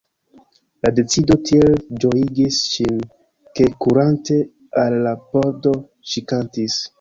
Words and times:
La 0.85 0.91
decido 0.99 1.35
tiel 1.49 1.75
ĝojigis 2.03 2.57
ŝin; 2.69 3.03
ke 3.59 3.69
kurante 3.85 4.39
al 4.85 4.97
la 5.05 5.13
pordo, 5.35 5.75
ŝi 6.13 6.25
kantis: 6.35 6.81